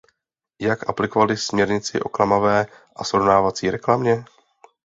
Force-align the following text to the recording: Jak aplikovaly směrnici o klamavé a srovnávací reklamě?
Jak 0.61 0.89
aplikovaly 0.89 1.37
směrnici 1.37 1.99
o 2.01 2.09
klamavé 2.09 2.65
a 2.95 3.03
srovnávací 3.03 3.71
reklamě? 3.71 4.25